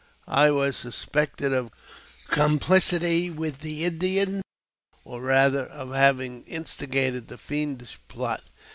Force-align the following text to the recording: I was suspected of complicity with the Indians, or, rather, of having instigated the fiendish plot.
I 0.27 0.49
was 0.49 0.77
suspected 0.77 1.53
of 1.53 1.69
complicity 2.31 3.29
with 3.29 3.59
the 3.59 3.85
Indians, 3.85 4.41
or, 5.05 5.21
rather, 5.21 5.67
of 5.67 5.93
having 5.93 6.41
instigated 6.45 7.27
the 7.27 7.37
fiendish 7.37 7.99
plot. 8.07 8.41